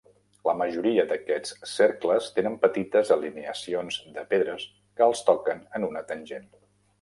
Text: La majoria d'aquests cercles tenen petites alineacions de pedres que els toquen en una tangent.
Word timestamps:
La 0.49 0.53
majoria 0.59 1.03
d'aquests 1.09 1.51
cercles 1.71 2.29
tenen 2.37 2.55
petites 2.63 3.11
alineacions 3.17 3.99
de 4.17 4.25
pedres 4.33 4.67
que 5.01 5.07
els 5.11 5.23
toquen 5.29 5.63
en 5.81 5.87
una 5.91 6.05
tangent. 6.11 6.51